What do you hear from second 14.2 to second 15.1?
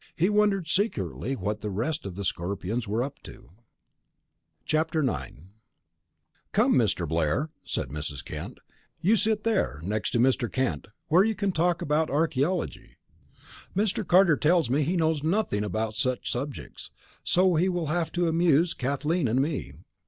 tells me he